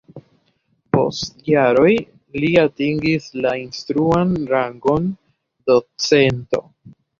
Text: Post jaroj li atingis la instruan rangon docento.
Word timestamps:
Post 0.95 1.43
jaroj 1.49 1.91
li 2.39 2.49
atingis 2.63 3.29
la 3.47 3.53
instruan 3.65 4.35
rangon 4.55 5.09
docento. 5.73 6.67